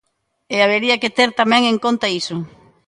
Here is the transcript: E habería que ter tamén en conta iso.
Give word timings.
E 0.55 0.57
habería 0.63 0.99
que 1.01 1.13
ter 1.17 1.29
tamén 1.41 1.63
en 1.71 1.77
conta 1.85 2.07
iso. 2.21 2.37